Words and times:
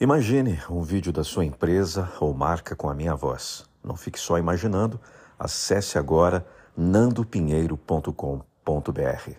Imagine 0.00 0.60
um 0.70 0.80
vídeo 0.80 1.12
da 1.12 1.24
sua 1.24 1.44
empresa 1.44 2.08
ou 2.20 2.32
marca 2.32 2.76
com 2.76 2.88
a 2.88 2.94
minha 2.94 3.16
voz. 3.16 3.64
Não 3.82 3.96
fique 3.96 4.20
só 4.20 4.38
imaginando, 4.38 5.00
acesse 5.36 5.98
agora 5.98 6.46
nandopinheiro.com.br. 6.76 9.32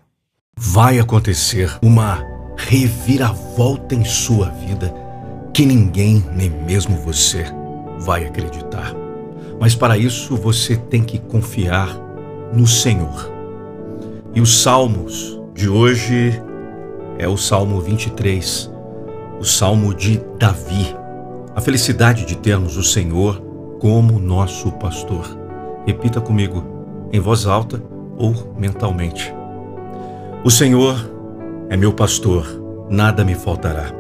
Vai 0.58 1.00
acontecer 1.00 1.80
uma 1.82 2.22
reviravolta 2.58 3.96
em 3.96 4.04
sua 4.04 4.50
vida 4.50 4.94
que 5.54 5.66
ninguém, 5.66 6.20
nem 6.34 6.50
mesmo 6.50 6.98
você, 6.98 7.46
vai 7.98 8.26
acreditar. 8.26 8.94
Mas 9.62 9.76
para 9.76 9.98
isso 9.98 10.36
você 10.36 10.76
tem 10.76 11.06
que 11.06 11.20
confiar 11.20 11.96
no 12.54 12.68
Senhor. 12.68 13.32
E 14.36 14.42
os 14.42 14.62
salmos 14.62 15.40
de 15.54 15.70
hoje 15.70 16.34
é 17.18 17.30
o 17.30 17.38
Salmo 17.38 17.80
23 17.80 18.78
o 19.40 19.46
Salmo 19.46 19.94
de 19.94 20.22
Davi. 20.38 20.94
A 21.56 21.62
felicidade 21.62 22.26
de 22.26 22.38
termos 22.38 22.76
o 22.76 22.84
Senhor 22.84 23.42
como 23.80 24.20
nosso 24.20 24.72
pastor. 24.74 25.26
Repita 25.86 26.20
comigo, 26.20 26.64
em 27.12 27.20
voz 27.22 27.46
alta 27.46 27.82
ou 28.18 28.54
mentalmente. 28.58 29.34
O 30.44 30.52
Senhor 30.52 30.96
é 31.70 31.78
meu 31.78 31.94
pastor, 31.94 32.46
nada 32.90 33.24
me 33.24 33.34
faltará. 33.34 33.92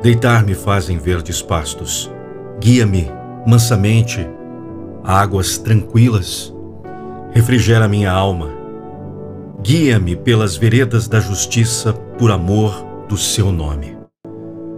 Deitar-me 0.00 0.54
faz 0.54 0.88
em 0.88 0.98
verdes 0.98 1.42
pastos. 1.42 2.10
Guia-me 2.60 3.10
mansamente 3.46 4.24
a 5.02 5.20
águas 5.20 5.58
tranquilas. 5.58 6.54
Refrigera 7.32 7.88
minha 7.88 8.12
alma. 8.12 8.48
Guia-me 9.60 10.14
pelas 10.14 10.56
veredas 10.56 11.08
da 11.08 11.18
justiça 11.18 11.92
por 11.92 12.30
amor 12.30 12.84
do 13.08 13.16
seu 13.16 13.50
nome. 13.50 14.01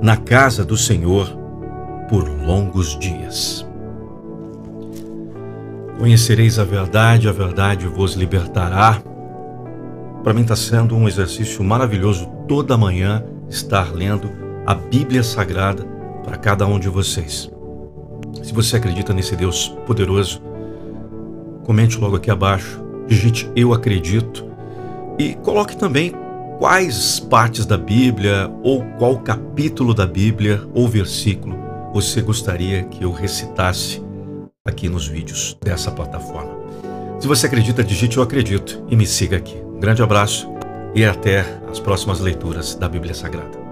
na 0.00 0.16
casa 0.16 0.64
do 0.64 0.76
Senhor 0.76 1.26
por 2.08 2.28
longos 2.28 2.98
dias. 2.98 3.66
Conhecereis 5.98 6.58
a 6.58 6.64
verdade, 6.64 7.28
a 7.28 7.32
verdade 7.32 7.86
vos 7.86 8.14
libertará. 8.14 9.02
Para 10.22 10.34
mim 10.34 10.42
está 10.42 10.54
sendo 10.54 10.94
um 10.94 11.08
exercício 11.08 11.64
maravilhoso 11.64 12.26
toda 12.46 12.76
manhã 12.76 13.24
estar 13.48 13.92
lendo 13.94 14.30
a 14.66 14.74
Bíblia 14.74 15.22
Sagrada 15.22 15.84
para 16.24 16.36
cada 16.36 16.66
um 16.66 16.78
de 16.78 16.88
vocês. 16.88 17.50
Se 18.42 18.52
você 18.52 18.76
acredita 18.76 19.14
nesse 19.14 19.34
Deus 19.34 19.68
poderoso, 19.86 20.42
comente 21.64 21.98
logo 21.98 22.16
aqui 22.16 22.30
abaixo, 22.30 22.80
digite 23.06 23.50
eu 23.56 23.72
acredito 23.72 24.44
e 25.18 25.34
coloque 25.34 25.76
também 25.76 26.12
quais 26.58 27.20
partes 27.20 27.66
da 27.66 27.76
Bíblia 27.76 28.50
ou 28.62 28.82
qual 28.98 29.18
capítulo 29.18 29.92
da 29.92 30.06
Bíblia 30.06 30.62
ou 30.74 30.88
versículo 30.88 31.56
você 31.92 32.20
gostaria 32.20 32.84
que 32.84 33.04
eu 33.04 33.12
recitasse 33.12 34.02
aqui 34.64 34.88
nos 34.88 35.06
vídeos 35.06 35.56
dessa 35.62 35.90
plataforma. 35.90 36.50
Se 37.18 37.26
você 37.26 37.46
acredita, 37.46 37.82
digite 37.82 38.18
eu 38.18 38.22
acredito 38.22 38.84
e 38.90 38.96
me 38.96 39.06
siga 39.06 39.36
aqui. 39.36 39.56
Um 39.56 39.80
grande 39.80 40.02
abraço 40.02 40.48
e 40.94 41.04
até 41.04 41.44
as 41.70 41.80
próximas 41.80 42.20
leituras 42.20 42.74
da 42.74 42.88
Bíblia 42.88 43.14
Sagrada. 43.14 43.65